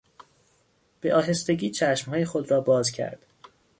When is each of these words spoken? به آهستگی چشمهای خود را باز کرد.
به 1.01 1.15
آهستگی 1.15 1.69
چشمهای 1.69 2.25
خود 2.25 2.51
را 2.51 2.61
باز 2.61 2.91
کرد. 2.91 3.25